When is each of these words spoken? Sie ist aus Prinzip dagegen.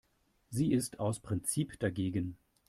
Sie 0.49 0.71
ist 0.71 0.99
aus 0.99 1.19
Prinzip 1.19 1.77
dagegen. 1.79 2.35